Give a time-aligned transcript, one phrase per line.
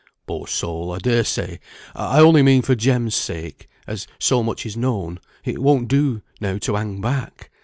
[0.25, 0.91] "Poor soul!
[0.91, 1.59] I dare say.
[1.93, 6.57] I only mean for Jem's sake; as so much is known, it won't do now
[6.57, 7.51] to hang back.